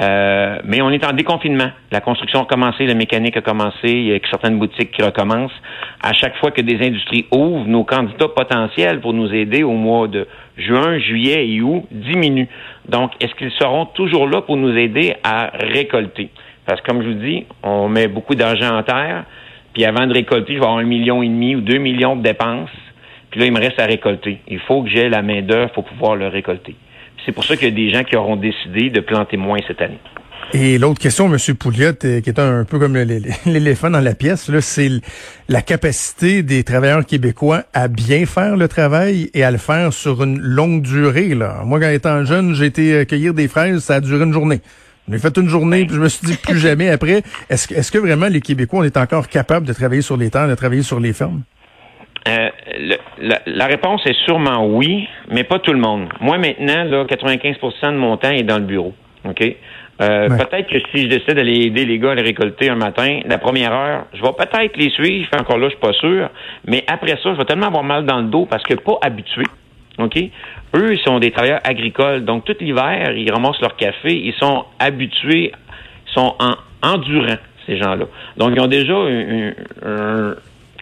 euh, 0.00 0.58
mais 0.64 0.82
on 0.82 0.90
est 0.90 1.04
en 1.04 1.12
déconfinement. 1.12 1.70
La 1.90 2.00
construction 2.00 2.42
a 2.42 2.44
commencé, 2.44 2.86
la 2.86 2.94
mécanique 2.94 3.36
a 3.36 3.40
commencé, 3.40 3.88
il 3.88 4.04
y 4.04 4.14
a 4.14 4.18
certaines 4.30 4.58
boutiques 4.58 4.92
qui 4.92 5.02
recommencent. 5.02 5.58
À 6.02 6.12
chaque 6.12 6.36
fois 6.36 6.50
que 6.50 6.60
des 6.60 6.86
industries 6.86 7.26
ouvrent, 7.32 7.66
nos 7.66 7.84
candidats 7.84 8.28
potentiels 8.28 9.00
pour 9.00 9.14
nous 9.14 9.32
aider 9.32 9.62
au 9.62 9.72
mois 9.72 10.06
de 10.06 10.26
juin, 10.58 10.98
juillet 10.98 11.48
et 11.48 11.62
août 11.62 11.84
diminuent. 11.90 12.48
Donc, 12.88 13.12
est-ce 13.20 13.34
qu'ils 13.34 13.52
seront 13.52 13.86
toujours 13.86 14.28
là 14.28 14.42
pour 14.42 14.56
nous 14.56 14.76
aider 14.76 15.14
à 15.24 15.50
récolter? 15.54 16.28
Parce 16.66 16.80
que 16.80 16.86
comme 16.86 17.02
je 17.02 17.08
vous 17.08 17.14
dis, 17.14 17.46
on 17.62 17.88
met 17.88 18.06
beaucoup 18.06 18.34
d'argent 18.34 18.76
en 18.76 18.82
terre, 18.82 19.24
puis 19.72 19.84
avant 19.84 20.06
de 20.06 20.12
récolter, 20.12 20.54
je 20.54 20.58
vais 20.58 20.64
avoir 20.64 20.78
un 20.78 20.84
million 20.84 21.22
et 21.22 21.28
demi 21.28 21.56
ou 21.56 21.60
deux 21.60 21.78
millions 21.78 22.16
de 22.16 22.22
dépenses 22.22 22.70
là, 23.36 23.46
il 23.46 23.52
me 23.52 23.60
reste 23.60 23.78
à 23.78 23.86
récolter. 23.86 24.40
Il 24.48 24.60
faut 24.60 24.82
que 24.82 24.88
j'ai 24.88 25.08
la 25.08 25.22
main-d'œuvre 25.22 25.72
pour 25.72 25.84
pouvoir 25.84 26.16
le 26.16 26.28
récolter. 26.28 26.74
C'est 27.24 27.32
pour 27.32 27.44
ça 27.44 27.56
qu'il 27.56 27.68
y 27.68 27.72
a 27.72 27.74
des 27.74 27.90
gens 27.90 28.04
qui 28.04 28.16
auront 28.16 28.36
décidé 28.36 28.90
de 28.90 29.00
planter 29.00 29.36
moins 29.36 29.58
cette 29.66 29.80
année. 29.82 29.98
Et 30.52 30.78
l'autre 30.78 31.00
question, 31.00 31.26
M. 31.26 31.38
Pouliot, 31.56 31.90
euh, 32.04 32.20
qui 32.20 32.30
est 32.30 32.38
un 32.38 32.64
peu 32.64 32.78
comme 32.78 32.96
l'éléphant 33.46 33.90
dans 33.90 34.00
la 34.00 34.14
pièce, 34.14 34.48
c'est 34.60 34.90
la 35.48 35.60
capacité 35.60 36.44
des 36.44 36.62
travailleurs 36.62 37.04
québécois 37.04 37.64
à 37.74 37.88
bien 37.88 38.26
faire 38.26 38.56
le 38.56 38.68
travail 38.68 39.28
et 39.34 39.42
à 39.42 39.50
le 39.50 39.58
faire 39.58 39.92
sur 39.92 40.22
une 40.22 40.38
longue 40.38 40.82
durée. 40.82 41.34
Là. 41.34 41.62
Moi, 41.64 41.80
quand 41.80 41.90
étant 41.90 42.24
jeune, 42.24 42.54
j'ai 42.54 42.66
été 42.66 42.92
euh, 42.92 43.04
cueillir 43.04 43.34
des 43.34 43.48
fraises, 43.48 43.80
ça 43.80 43.96
a 43.96 44.00
duré 44.00 44.24
une 44.24 44.32
journée. 44.32 44.60
J'ai 45.08 45.18
fait 45.18 45.36
une 45.36 45.48
journée, 45.48 45.84
puis 45.84 45.94
je 45.94 46.00
me 46.00 46.08
suis 46.08 46.26
dit 46.26 46.36
plus 46.36 46.58
jamais 46.58 46.90
après. 46.90 47.22
Est-ce 47.48 47.72
est 47.74 47.90
que 47.90 47.98
vraiment 47.98 48.26
les 48.26 48.40
Québécois, 48.40 48.80
on 48.80 48.84
est 48.84 48.96
encore 48.96 49.28
capables 49.28 49.66
de 49.66 49.72
travailler 49.72 50.02
sur 50.02 50.16
les 50.16 50.30
terres, 50.30 50.48
de 50.48 50.54
travailler 50.54 50.82
sur 50.82 50.98
les 50.98 51.12
fermes? 51.12 51.42
Euh, 52.28 52.50
la, 53.46 53.66
réponse 53.66 54.04
est 54.06 54.16
sûrement 54.24 54.66
oui, 54.66 55.08
mais 55.30 55.44
pas 55.44 55.58
tout 55.58 55.72
le 55.72 55.78
monde. 55.78 56.08
Moi, 56.20 56.38
maintenant, 56.38 56.84
là, 56.84 57.04
95% 57.04 57.92
de 57.92 57.96
mon 57.96 58.16
temps 58.16 58.30
est 58.30 58.42
dans 58.42 58.58
le 58.58 58.64
bureau. 58.64 58.94
OK? 59.24 59.56
Euh, 60.02 60.28
peut-être 60.28 60.68
que 60.68 60.78
si 60.90 61.04
je 61.04 61.08
décide 61.08 61.34
d'aller 61.34 61.66
aider 61.66 61.86
les 61.86 61.98
gars 61.98 62.10
à 62.10 62.14
les 62.14 62.22
récolter 62.22 62.68
un 62.68 62.74
matin, 62.74 63.20
la 63.24 63.38
première 63.38 63.72
heure, 63.72 64.04
je 64.12 64.20
vais 64.20 64.32
peut-être 64.36 64.76
les 64.76 64.90
suivre, 64.90 65.28
encore 65.38 65.56
là, 65.56 65.68
je 65.68 65.70
suis 65.70 65.80
pas 65.80 65.94
sûr, 65.94 66.28
mais 66.66 66.84
après 66.86 67.16
ça, 67.22 67.32
je 67.32 67.38
vais 67.38 67.44
tellement 67.44 67.68
avoir 67.68 67.84
mal 67.84 68.04
dans 68.04 68.20
le 68.20 68.26
dos 68.26 68.46
parce 68.46 68.62
que 68.64 68.74
pas 68.74 68.98
habitués. 69.02 69.46
OK? 69.98 70.18
Eux, 70.74 70.92
ils 70.92 71.00
sont 71.00 71.18
des 71.18 71.30
travailleurs 71.30 71.60
agricoles, 71.64 72.24
donc 72.24 72.44
tout 72.44 72.56
l'hiver, 72.60 73.12
ils 73.16 73.30
ramassent 73.32 73.60
leur 73.62 73.76
café, 73.76 74.14
ils 74.14 74.34
sont 74.34 74.66
habitués, 74.78 75.52
ils 76.06 76.12
sont 76.12 76.34
en, 76.40 76.56
endurants, 76.86 77.38
ces 77.66 77.78
gens-là. 77.78 78.04
Donc, 78.36 78.52
ils 78.54 78.60
ont 78.60 78.66
déjà 78.66 78.94
un 78.94 80.34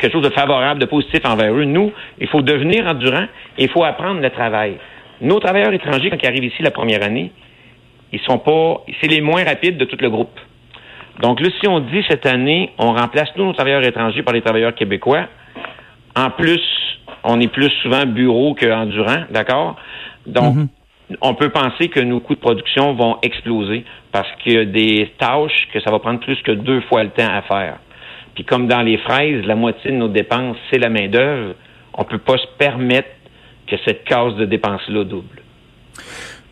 quelque 0.05 0.13
chose 0.13 0.31
de 0.31 0.35
favorable, 0.35 0.81
de 0.81 0.87
positif 0.87 1.21
envers 1.25 1.55
eux. 1.55 1.65
Nous, 1.65 1.91
il 2.21 2.29
faut 2.29 2.43
devenir 2.43 2.87
endurant 2.87 3.25
et 3.57 3.65
il 3.65 3.71
faut 3.71 3.85
apprendre 3.85 4.21
le 4.21 4.31
travail. 4.31 4.77
Nos 5.23 5.41
travailleurs 5.41 5.73
étrangers, 5.73 6.11
quand 6.11 6.19
ils 6.23 6.27
arrivent 6.27 6.45
ici 6.45 6.63
la 6.63 6.71
première 6.71 7.03
année, 7.03 7.33
ils 8.13 8.21
sont 8.21 8.39
pas, 8.39 8.83
c'est 9.01 9.09
les 9.09 9.23
moins 9.23 9.45
rapides 9.45 9.79
de 9.79 9.87
tout 9.87 9.97
le 9.99 10.11
groupe. 10.11 10.39
Donc 11.21 11.41
là, 11.41 11.49
si 11.61 11.69
on 11.69 11.81
dit 11.81 12.05
cette 12.09 12.27
année, 12.27 12.71
on 12.79 12.93
remplace 12.93 13.33
tous 13.35 13.45
nos 13.45 13.55
travailleurs 13.55 13.85
étrangers 13.85 14.23
par 14.23 14.35
les 14.35 14.43
travailleurs 14.43 14.75
québécois, 14.75 15.27
en 16.17 16.31
plus, 16.31 16.61
on 17.23 17.41
est 17.41 17.49
plus 17.49 17.71
souvent 17.83 18.05
bureau 18.05 18.55
qu'endurant, 18.55 19.25
d'accord? 19.31 19.77
Donc, 20.27 20.55
mhm. 20.55 20.69
on 21.23 21.35
peut 21.35 21.49
penser 21.49 21.89
que 21.89 22.01
nos 22.01 22.21
coûts 22.21 22.35
de 22.35 22.41
production 22.41 22.93
vont 22.95 23.17
exploser 23.23 23.85
parce 24.13 24.29
qu'il 24.43 24.53
y 24.53 24.59
a 24.59 24.65
des 24.65 25.13
tâches 25.19 25.69
que 25.73 25.81
ça 25.81 25.91
va 25.91 25.99
prendre 25.99 26.21
plus 26.21 26.41
que 26.43 26.53
deux 26.53 26.83
fois 26.83 27.05
le 27.05 27.11
temps 27.11 27.33
à 27.33 27.43
faire. 27.43 27.79
Puis 28.35 28.45
comme 28.45 28.67
dans 28.67 28.83
les 28.83 28.99
fraises, 28.99 29.45
la 29.47 29.55
moitié 29.55 29.91
de 29.93 29.97
nos 29.97 30.09
dépenses, 30.09 30.57
c'est 30.71 30.79
la 30.79 30.89
main-d'œuvre, 30.91 31.55
on 31.95 32.05
peut 32.05 32.19
pas 32.19 32.37
se 32.37 32.47
permettre 32.59 33.11
que 33.67 33.77
cette 33.85 34.05
case 34.05 34.35
de 34.37 34.45
dépenses-là 34.45 35.05
double. 35.05 35.44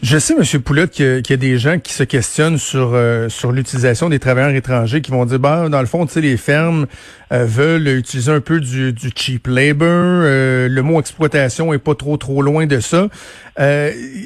Je 0.03 0.19
sais, 0.19 0.35
M. 0.35 0.63
Poulotte, 0.63 0.91
qu'il 0.91 1.23
y, 1.31 1.33
a 1.33 1.37
des 1.37 1.59
gens 1.59 1.79
qui 1.79 1.93
se 1.93 2.03
questionnent 2.03 2.59
sur 2.59 2.91
euh, 2.93 3.29
sur 3.29 3.53
l'utilisation 3.53 4.09
des 4.09 4.19
travailleurs 4.19 4.51
étrangers, 4.51 5.01
qui 5.01 5.13
vont 5.13 5.25
dire, 5.25 5.39
bah, 5.39 5.69
dans 5.69 5.79
le 5.79 5.87
fond, 5.87 6.05
tu 6.07 6.15
sais, 6.15 6.21
les 6.21 6.37
fermes 6.37 6.87
euh, 7.33 7.45
veulent 7.45 7.87
utiliser 7.87 8.33
un 8.33 8.41
peu 8.41 8.59
du, 8.59 8.93
du 8.93 9.11
cheap 9.15 9.47
labor. 9.47 9.89
Euh, 9.89 10.67
le 10.69 10.83
mot 10.83 10.99
exploitation 10.99 11.73
est 11.73 11.79
pas 11.79 11.95
trop 11.95 12.17
trop 12.17 12.43
loin 12.43 12.67
de 12.67 12.81
ça. 12.81 13.07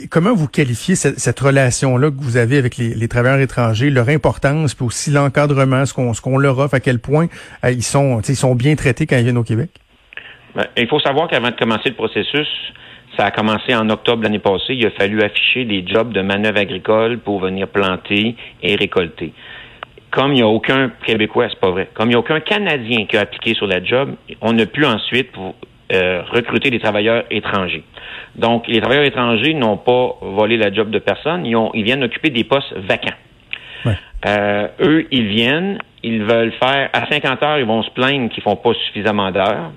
comment 0.08 0.34
vous 0.34 0.48
qualifiez 0.48 0.94
cette, 0.94 1.20
cette 1.20 1.40
relation-là 1.40 2.10
que 2.10 2.20
vous 2.20 2.38
avez 2.38 2.56
avec 2.56 2.78
les, 2.78 2.94
les, 2.94 3.08
travailleurs 3.08 3.40
étrangers, 3.40 3.90
leur 3.90 4.08
importance, 4.08 4.74
puis 4.74 4.86
aussi 4.86 5.10
l'encadrement, 5.10 5.84
ce 5.84 5.92
qu'on 5.92 6.14
ce 6.14 6.22
qu'on 6.22 6.38
leur 6.38 6.58
offre, 6.58 6.74
à 6.74 6.80
quel 6.80 7.00
point 7.00 7.26
ils 7.64 7.82
sont 7.82 8.22
ils 8.26 8.34
sont 8.34 8.54
bien 8.54 8.76
traités 8.76 9.06
quand 9.06 9.18
ils 9.18 9.24
viennent 9.24 9.36
au 9.36 9.44
Québec? 9.44 9.68
Ben, 10.54 10.64
il 10.78 10.88
faut 10.88 11.00
savoir 11.00 11.28
qu'avant 11.28 11.50
de 11.50 11.56
commencer 11.56 11.90
le 11.90 11.96
processus, 11.96 12.48
ça 13.16 13.26
a 13.26 13.30
commencé 13.30 13.74
en 13.74 13.88
octobre 13.90 14.22
l'année 14.22 14.38
passée. 14.38 14.74
Il 14.74 14.86
a 14.86 14.90
fallu 14.90 15.22
afficher 15.22 15.64
des 15.64 15.84
jobs 15.86 16.12
de 16.12 16.20
manœuvre 16.22 16.58
agricole 16.58 17.18
pour 17.18 17.40
venir 17.40 17.68
planter 17.68 18.36
et 18.62 18.76
récolter. 18.76 19.32
Comme 20.10 20.32
il 20.32 20.36
n'y 20.36 20.42
a 20.42 20.46
aucun 20.46 20.90
Québécois, 21.04 21.48
c'est 21.50 21.60
pas 21.60 21.70
vrai, 21.70 21.88
comme 21.94 22.06
il 22.06 22.10
n'y 22.10 22.14
a 22.16 22.20
aucun 22.20 22.40
Canadien 22.40 23.06
qui 23.06 23.16
a 23.16 23.20
appliqué 23.20 23.54
sur 23.54 23.66
la 23.66 23.82
job, 23.82 24.14
on 24.40 24.58
a 24.58 24.66
pu 24.66 24.84
ensuite 24.84 25.30
euh, 25.92 26.22
recruter 26.30 26.70
des 26.70 26.78
travailleurs 26.78 27.24
étrangers. 27.30 27.84
Donc, 28.34 28.66
les 28.68 28.80
travailleurs 28.80 29.04
étrangers 29.04 29.54
n'ont 29.54 29.76
pas 29.76 30.16
volé 30.22 30.56
la 30.56 30.72
job 30.72 30.90
de 30.90 30.98
personne, 30.98 31.44
ils, 31.44 31.56
ont, 31.56 31.70
ils 31.74 31.84
viennent 31.84 32.04
occuper 32.04 32.30
des 32.30 32.44
postes 32.44 32.72
vacants. 32.76 33.14
Euh, 34.26 34.68
eux, 34.80 35.06
ils 35.10 35.28
viennent, 35.28 35.78
ils 36.02 36.24
veulent 36.24 36.52
faire 36.52 36.88
à 36.92 37.06
50 37.06 37.42
heures, 37.42 37.58
ils 37.58 37.66
vont 37.66 37.82
se 37.82 37.90
plaindre 37.90 38.30
qu'ils 38.30 38.42
font 38.42 38.56
pas 38.56 38.72
suffisamment 38.86 39.30
d'heures. 39.30 39.70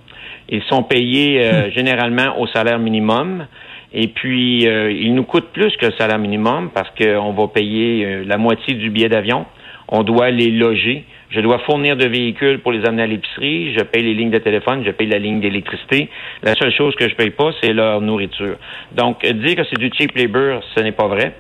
Ils 0.50 0.64
sont 0.64 0.84
payés 0.84 1.42
euh, 1.42 1.72
généralement 1.76 2.40
au 2.40 2.48
salaire 2.48 2.80
minimum. 2.80 3.46
Et 3.94 4.08
puis, 4.08 4.68
euh, 4.68 4.92
ils 4.92 5.16
nous 5.16 5.24
coûtent 5.24 5.52
plus 5.52 5.76
que 5.78 5.88
le 5.88 5.94
salaire 5.98 6.20
minimum 6.20 6.70
parce 6.74 6.90
qu'on 6.92 7.32
va 7.32 7.48
payer 7.48 8.06
euh, 8.06 8.24
la 8.26 8.38
moitié 8.38 8.76
du 8.76 8.90
billet 8.90 9.10
d'avion. 9.10 9.46
On 9.88 10.04
doit 10.04 10.30
les 10.30 10.52
loger. 10.52 11.06
Je 11.32 11.42
dois 11.42 11.60
fournir 11.60 11.98
de 11.98 12.06
véhicules 12.08 12.60
pour 12.60 12.72
les 12.72 12.86
amener 12.86 13.04
à 13.04 13.08
l'épicerie. 13.08 13.74
Je 13.76 13.84
paye 13.84 14.04
les 14.04 14.14
lignes 14.14 14.30
de 14.30 14.38
téléphone. 14.38 14.84
Je 14.86 14.92
paye 14.92 15.08
la 15.08 15.18
ligne 15.18 15.40
d'électricité. 15.40 16.10
La 16.44 16.54
seule 16.56 16.72
chose 16.72 16.96
que 16.96 17.10
je 17.10 17.16
paye 17.16 17.32
pas, 17.32 17.52
c'est 17.62 17.74
leur 17.74 18.02
nourriture. 18.02 18.58
Donc, 18.96 19.26
dire 19.26 19.56
que 19.56 19.64
c'est 19.64 19.80
du 19.80 19.92
cheap 19.96 20.16
labor, 20.16 20.62
ce 20.76 20.82
n'est 20.82 20.92
pas 20.92 21.08
vrai. 21.08 21.34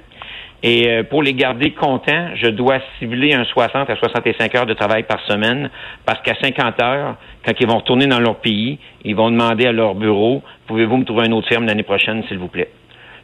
Et 0.62 0.89
euh, 0.89 1.04
pour 1.04 1.24
les 1.24 1.34
garder 1.34 1.72
contents, 1.72 2.30
je 2.36 2.48
dois 2.48 2.80
cibler 3.00 3.34
un 3.34 3.46
60 3.46 3.89
à 3.89 3.96
65 3.96 4.56
heures 4.56 4.66
de 4.66 4.74
travail 4.74 5.04
par 5.04 5.22
semaine 5.25 5.70
parce 6.06 6.22
qu'à 6.22 6.36
50 6.36 6.82
heures, 6.82 7.16
quand 7.46 7.54
ils 7.60 7.68
vont 7.68 7.78
retourner 7.78 8.08
dans 8.08 8.20
leur 8.20 8.38
pays, 8.38 8.78
ils 9.06 9.16
vont 9.16 9.32
demander 9.32 9.68
à 9.68 9.72
leur 9.72 9.96
bureau, 9.96 10.44
pouvez-vous 10.68 10.98
me 10.98 11.06
trouver 11.06 11.28
un 11.28 11.32
autre 11.32 11.48
ferme 11.48 11.66
l'année 11.66 11.84
prochaine, 11.84 12.24
s'il 12.28 12.38
vous 12.38 12.50
plaît? 12.50 12.70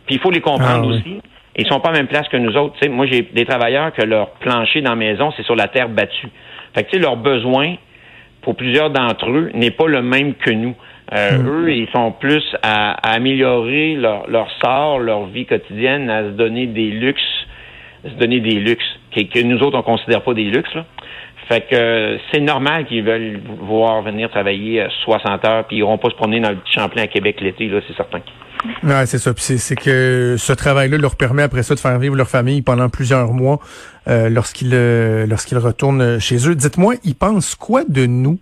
Puis 0.06 0.16
il 0.16 0.22
faut 0.22 0.32
les 0.32 0.42
comprendre 0.42 0.86
ah 0.86 0.96
aussi. 0.96 1.20
Ils 1.58 1.68
sont 1.68 1.80
pas 1.80 1.90
à 1.90 1.94
la 1.94 2.00
même 2.00 2.08
place 2.08 2.28
que 2.28 2.38
nous 2.38 2.56
autres. 2.58 2.76
moi, 2.90 3.06
j'ai 3.10 3.22
des 3.22 3.46
travailleurs 3.46 3.94
que 3.94 4.04
leur 4.04 4.32
plancher 4.32 4.82
dans 4.82 4.92
la 4.92 4.96
maison, 4.98 5.34
c'est 5.36 5.44
sur 5.44 5.56
la 5.56 5.68
terre 5.68 5.90
battue. 5.90 6.28
Fait 6.74 6.84
que, 6.84 6.98
leur 6.98 7.16
besoin, 7.16 7.76
pour 8.42 8.56
plusieurs 8.56 8.90
d'entre 8.90 9.30
eux, 9.30 9.52
n'est 9.54 9.72
pas 9.72 9.88
le 9.88 10.02
même 10.02 10.36
que 10.36 10.52
nous. 10.52 10.76
Euh, 11.14 11.38
hmm. 11.38 11.48
Eux, 11.48 11.72
ils 11.72 11.88
sont 11.94 12.12
plus 12.12 12.44
à, 12.64 12.94
améliorer 13.14 13.96
leur, 13.96 14.28
leur, 14.30 14.48
sort, 14.64 15.00
leur 15.00 15.28
vie 15.28 15.46
quotidienne, 15.46 16.10
à 16.10 16.24
se 16.24 16.30
donner 16.30 16.68
des 16.68 16.90
luxes, 16.90 17.22
à 18.06 18.10
se 18.10 18.16
donner 18.16 18.40
des 18.40 18.56
luxes 18.56 18.84
que, 19.14 19.42
nous 19.44 19.60
autres, 19.60 19.78
on 19.78 19.84
considère 19.84 20.22
pas 20.22 20.34
des 20.34 20.46
luxes. 20.46 20.74
Là. 20.74 20.86
Fait 21.48 21.62
que 21.70 22.18
c'est 22.32 22.42
normal 22.42 22.86
qu'ils 22.86 23.04
veulent 23.04 23.40
voir 23.62 24.02
venir 24.02 24.30
travailler 24.30 24.86
60 25.04 25.46
heures, 25.46 25.68
puis 25.68 25.78
ils 25.78 25.80
n'iront 25.82 26.00
pas 26.00 26.10
se 26.10 26.16
promener 26.16 26.40
dans 26.40 26.50
le 26.50 26.56
petit 26.56 26.74
Champlain 26.74 27.04
à 27.04 27.08
Québec 27.08 27.40
l'été, 27.40 27.68
là, 27.68 27.80
c'est 27.88 27.96
certain. 27.96 28.22
Ouais, 28.84 29.06
c'est 29.06 29.20
ça. 29.20 29.32
c'est 29.36 29.76
que 29.76 30.36
ce 30.40 30.54
travail-là 30.54 30.98
leur 30.98 31.16
permet 31.16 31.44
après 31.44 31.62
ça 31.62 31.76
de 31.76 31.80
faire 31.80 32.00
vivre 32.00 32.16
leur 32.16 32.28
famille 32.28 32.64
pendant 32.64 32.90
plusieurs 32.90 33.32
mois 33.32 33.60
euh, 34.08 34.30
lorsqu'ils 34.30 34.74
euh, 34.74 35.28
lorsqu'ils 35.28 35.60
retournent 35.60 36.20
chez 36.20 36.50
eux. 36.50 36.56
Dites-moi, 36.56 36.96
ils 37.04 37.16
pensent 37.16 37.54
quoi 37.54 37.84
de 37.88 38.08
nous? 38.08 38.40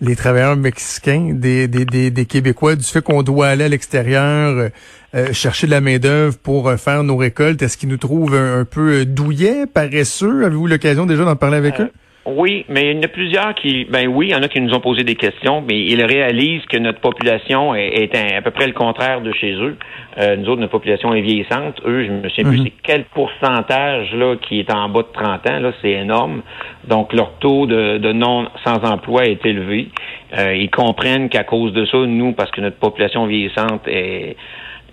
Les 0.00 0.16
travailleurs 0.16 0.56
mexicains, 0.56 1.32
des, 1.34 1.68
des, 1.68 1.84
des, 1.84 2.10
des 2.10 2.26
Québécois, 2.26 2.74
du 2.74 2.84
fait 2.84 3.02
qu'on 3.02 3.22
doit 3.22 3.48
aller 3.48 3.64
à 3.64 3.68
l'extérieur 3.68 4.56
euh, 4.56 4.68
euh, 5.14 5.32
chercher 5.32 5.66
de 5.66 5.72
la 5.72 5.80
main-d'œuvre 5.80 6.38
pour 6.38 6.68
euh, 6.68 6.76
faire 6.76 7.04
nos 7.04 7.16
récoltes? 7.16 7.60
Est-ce 7.62 7.76
qu'ils 7.76 7.88
nous 7.88 7.98
trouvent 7.98 8.34
un, 8.34 8.64
peu 8.64 9.04
douillets, 9.04 9.66
paresseux? 9.66 10.44
Avez-vous 10.44 10.66
l'occasion 10.66 11.06
déjà 11.06 11.24
d'en 11.24 11.36
parler 11.36 11.58
avec 11.58 11.80
eux? 11.80 11.90
Oui, 12.26 12.66
mais 12.68 12.90
il 12.90 12.96
y 12.96 12.98
en 12.98 13.02
a 13.02 13.08
plusieurs 13.08 13.54
qui, 13.54 13.86
ben 13.86 14.06
oui, 14.06 14.28
il 14.28 14.32
y 14.32 14.34
en 14.34 14.42
a 14.42 14.48
qui 14.48 14.60
nous 14.60 14.74
ont 14.74 14.80
posé 14.80 15.04
des 15.04 15.14
questions, 15.14 15.64
mais 15.66 15.78
ils 15.78 16.04
réalisent 16.04 16.66
que 16.66 16.76
notre 16.76 17.00
population 17.00 17.74
est, 17.74 18.14
à 18.14 18.42
peu 18.42 18.50
près 18.50 18.66
le 18.66 18.74
contraire 18.74 19.22
de 19.22 19.32
chez 19.32 19.54
eux. 19.54 19.76
Euh, 20.18 20.36
nous 20.36 20.48
autres, 20.50 20.60
notre 20.60 20.72
population 20.72 21.14
est 21.14 21.22
vieillissante. 21.22 21.80
Eux, 21.86 22.04
je 22.04 22.10
me 22.10 22.28
souviens 22.28 22.44
plus 22.44 22.58
mhm. 22.58 22.64
c'est 22.66 22.72
quel 22.82 23.04
pourcentage 23.04 24.12
là 24.14 24.36
qui 24.36 24.60
est 24.60 24.70
en 24.70 24.90
bas 24.90 25.02
de 25.02 25.08
30 25.14 25.46
ans. 25.48 25.60
Là, 25.60 25.72
c'est 25.80 25.92
énorme. 25.92 26.42
Donc, 26.86 27.14
leur 27.14 27.32
taux 27.38 27.66
de, 27.66 28.12
non 28.12 28.48
sans 28.64 28.84
emploi 28.84 29.24
est 29.24 29.44
élevé. 29.46 29.88
Euh, 30.36 30.54
ils 30.54 30.70
comprennent 30.70 31.30
qu'à 31.30 31.44
cause 31.44 31.72
de 31.72 31.86
ça, 31.86 31.98
nous, 31.98 32.32
parce 32.32 32.50
que 32.50 32.60
notre 32.60 32.76
population 32.76 33.24
vieillissante 33.26 33.88
est, 33.88 34.36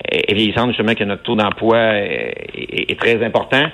est 0.09 0.33
vieillissante, 0.33 0.69
justement, 0.69 0.93
que 0.95 1.03
notre 1.03 1.23
taux 1.23 1.35
d'emploi 1.35 1.77
est, 1.77 2.99
très 2.99 3.23
important, 3.23 3.65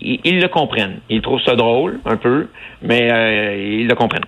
ils, 0.00 0.40
le 0.40 0.48
comprennent. 0.48 1.00
Ils 1.08 1.22
trouvent 1.22 1.42
ça 1.42 1.54
drôle, 1.54 2.00
un 2.04 2.16
peu, 2.16 2.48
mais 2.82 3.10
euh, 3.12 3.78
ils 3.80 3.86
le 3.86 3.94
comprennent. 3.94 4.24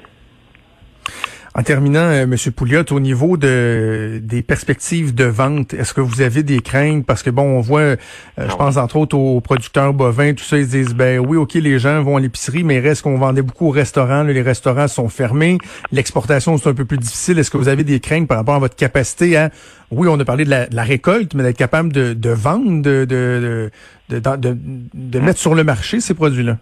En 1.53 1.65
terminant, 1.65 1.99
euh, 1.99 2.23
M. 2.23 2.37
Pouliot, 2.55 2.85
au 2.93 3.01
niveau 3.01 3.37
de 3.37 4.21
des 4.23 4.41
perspectives 4.43 5.15
de 5.15 5.25
vente, 5.25 5.75
est-ce 5.75 5.93
que 5.93 6.01
vous 6.01 6.21
avez 6.21 6.45
des 6.45 6.61
craintes? 6.61 7.05
Parce 7.05 7.25
que 7.25 7.31
bon, 7.31 7.43
on 7.43 7.61
voit, 7.61 7.81
euh, 7.81 7.97
je 8.39 8.55
pense 8.55 8.77
entre 8.77 8.97
autres 8.97 9.17
aux 9.17 9.41
producteurs 9.41 9.93
bovins, 9.93 10.33
tout 10.35 10.45
ça, 10.45 10.59
ils 10.59 10.69
disent 10.69 10.95
ben 10.95 11.19
oui, 11.19 11.37
ok, 11.37 11.55
les 11.55 11.81
gens 11.81 12.03
vont 12.03 12.17
à 12.17 12.21
l'épicerie, 12.21 12.63
mais 12.63 12.79
reste 12.79 13.03
qu'on 13.03 13.19
vendait 13.19 13.43
beaucoup 13.43 13.67
au 13.67 13.71
restaurant, 13.71 14.23
les 14.23 14.43
restaurants 14.43 14.87
sont 14.87 15.09
fermés, 15.09 15.59
l'exportation 15.91 16.57
c'est 16.57 16.69
un 16.69 16.75
peu 16.75 16.85
plus 16.85 16.99
difficile. 16.99 17.37
Est-ce 17.41 17.51
que 17.51 17.57
vous 17.57 17.69
avez 17.69 17.83
des 17.83 17.99
craintes 17.99 18.29
par 18.29 18.39
rapport 18.39 18.55
à 18.55 18.61
votre 18.61 18.77
capacité 18.77 19.37
à, 19.37 19.51
oui, 19.91 20.07
on 20.09 20.21
a 20.21 20.25
parlé 20.25 20.45
de 20.45 20.51
la, 20.51 20.83
récolte, 20.85 21.35
mais 21.35 21.43
d'être 21.43 21.57
capable 21.57 21.93
de, 21.93 22.15
de 22.15 22.31
vendre, 22.31 22.81
de, 22.81 23.05
de, 23.05 23.71
de, 24.09 24.19
de, 24.19 24.57
de 24.95 25.19
mettre 25.19 25.41
sur 25.41 25.57
le 25.57 25.65
marché 25.65 25.99
ces 25.99 26.15
produits-là? 26.15 26.59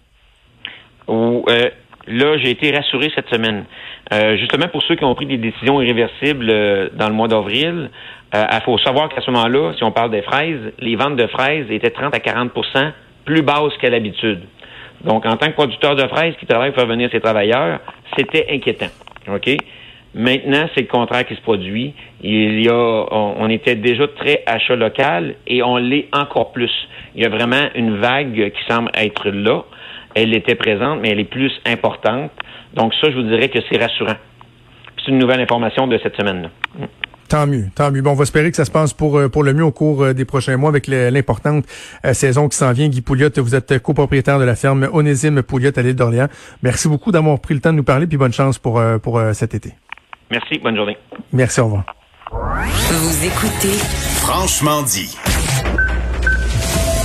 Euh, 1.10 1.68
là, 2.08 2.36
j'ai 2.38 2.50
été 2.50 2.70
rassuré 2.70 3.10
cette 3.14 3.28
semaine. 3.28 3.64
Euh, 4.12 4.36
justement, 4.36 4.68
pour 4.68 4.82
ceux 4.82 4.96
qui 4.96 5.04
ont 5.04 5.14
pris 5.14 5.26
des 5.26 5.36
décisions 5.36 5.80
irréversibles 5.82 6.48
euh, 6.50 6.88
dans 6.94 7.08
le 7.08 7.14
mois 7.14 7.28
d'avril, 7.28 7.90
il 8.32 8.38
euh, 8.38 8.60
faut 8.64 8.78
savoir 8.78 9.08
qu'à 9.08 9.20
ce 9.20 9.30
moment-là, 9.30 9.72
si 9.76 9.84
on 9.84 9.92
parle 9.92 10.10
des 10.10 10.22
fraises, 10.22 10.72
les 10.78 10.96
ventes 10.96 11.16
de 11.16 11.26
fraises 11.26 11.66
étaient 11.70 11.90
30 11.90 12.14
à 12.14 12.18
40% 12.18 12.92
plus 13.24 13.42
basses 13.42 13.76
qu'à 13.80 13.90
l'habitude. 13.90 14.40
Donc, 15.04 15.26
en 15.26 15.36
tant 15.36 15.46
que 15.46 15.52
producteur 15.52 15.94
de 15.94 16.06
fraises 16.08 16.34
qui 16.40 16.46
travaille 16.46 16.70
pour 16.70 16.80
faire 16.80 16.88
venir 16.88 17.10
ses 17.10 17.20
travailleurs, 17.20 17.80
c'était 18.16 18.46
inquiétant. 18.50 18.88
OK? 19.32 19.48
Maintenant, 20.14 20.66
c'est 20.74 20.80
le 20.80 20.86
contraire 20.86 21.26
qui 21.26 21.36
se 21.36 21.40
produit. 21.42 21.94
Il 22.22 22.64
y 22.64 22.68
a, 22.68 22.74
on, 22.74 23.34
on 23.38 23.48
était 23.50 23.76
déjà 23.76 24.08
très 24.08 24.42
achat 24.46 24.74
local 24.74 25.34
et 25.46 25.62
on 25.62 25.76
l'est 25.76 26.08
encore 26.12 26.52
plus. 26.52 26.72
Il 27.14 27.22
y 27.22 27.26
a 27.26 27.28
vraiment 27.28 27.68
une 27.74 27.96
vague 27.98 28.52
qui 28.52 28.72
semble 28.72 28.90
être 28.94 29.28
là. 29.28 29.64
Elle 30.20 30.34
était 30.34 30.56
présente, 30.56 31.00
mais 31.00 31.10
elle 31.10 31.20
est 31.20 31.30
plus 31.30 31.52
importante. 31.64 32.32
Donc 32.74 32.92
ça, 33.00 33.08
je 33.10 33.16
vous 33.16 33.22
dirais 33.22 33.48
que 33.48 33.58
c'est 33.70 33.78
rassurant. 33.78 34.16
C'est 34.98 35.12
une 35.12 35.18
nouvelle 35.18 35.40
information 35.40 35.86
de 35.86 35.98
cette 36.02 36.16
semaine-là. 36.16 36.48
Tant 37.28 37.46
mieux, 37.46 37.66
tant 37.74 37.92
mieux. 37.92 38.00
Bon, 38.00 38.12
on 38.12 38.14
va 38.14 38.22
espérer 38.22 38.50
que 38.50 38.56
ça 38.56 38.64
se 38.64 38.70
passe 38.70 38.94
pour 38.94 39.18
euh, 39.18 39.28
pour 39.28 39.44
le 39.44 39.52
mieux 39.52 39.64
au 39.64 39.70
cours 39.70 40.02
euh, 40.02 40.12
des 40.14 40.24
prochains 40.24 40.56
mois 40.56 40.70
avec 40.70 40.86
l'importante 40.86 41.66
euh, 42.04 42.14
saison 42.14 42.48
qui 42.48 42.56
s'en 42.56 42.72
vient. 42.72 42.88
Guy 42.88 43.02
Pouliot, 43.02 43.28
vous 43.36 43.54
êtes 43.54 43.80
copropriétaire 43.80 44.38
de 44.38 44.44
la 44.44 44.56
ferme 44.56 44.88
Onésime 44.92 45.42
Pouliot 45.42 45.70
à 45.76 45.82
l'île 45.82 45.94
d'Orléans. 45.94 46.28
Merci 46.62 46.88
beaucoup 46.88 47.12
d'avoir 47.12 47.38
pris 47.38 47.54
le 47.54 47.60
temps 47.60 47.72
de 47.72 47.76
nous 47.76 47.84
parler, 47.84 48.06
puis 48.06 48.16
bonne 48.16 48.32
chance 48.32 48.58
pour 48.58 48.82
pour 49.02 49.20
cet 49.34 49.54
été. 49.54 49.74
Merci, 50.30 50.58
bonne 50.58 50.76
journée. 50.76 50.96
Merci, 51.32 51.60
au 51.60 51.66
revoir. 51.66 51.84
Vous 52.30 53.26
écoutez 53.26 53.76
Franchement 54.22 54.82
dit. 54.82 55.14